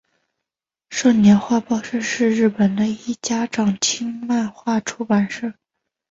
[0.89, 5.53] 少年画报社是日本的一家长青漫画出版社。